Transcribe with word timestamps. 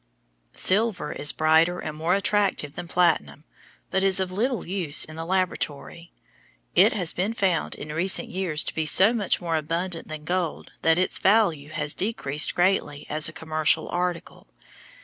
Silver 0.55 1.11
is 1.11 1.31
brighter 1.31 1.77
and 1.79 1.95
more 1.95 2.15
attractive 2.15 2.73
than 2.73 2.87
platinum, 2.87 3.43
but 3.91 4.03
is 4.03 4.19
of 4.19 4.31
little 4.31 4.65
use 4.65 5.05
in 5.05 5.15
the 5.15 5.27
laboratory. 5.27 6.11
It 6.73 6.91
has 6.93 7.13
been 7.13 7.35
found 7.35 7.75
in 7.75 7.93
recent 7.93 8.29
years 8.29 8.63
to 8.63 8.73
be 8.73 8.87
so 8.87 9.13
much 9.13 9.39
more 9.39 9.55
abundant 9.57 10.07
than 10.07 10.23
gold 10.25 10.71
that 10.81 10.97
its 10.97 11.19
value 11.19 11.69
has 11.69 11.93
decreased 11.93 12.55
greatly 12.55 13.05
as 13.11 13.29
a 13.29 13.31
commercial 13.31 13.87
article. 13.89 14.47